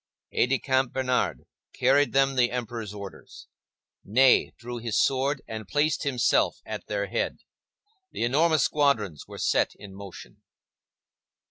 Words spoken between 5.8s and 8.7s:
himself at their head. The enormous